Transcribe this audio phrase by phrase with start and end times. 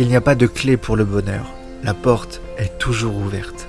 [0.00, 1.44] Il n'y a pas de clé pour le bonheur.
[1.84, 3.68] La porte est toujours ouverte.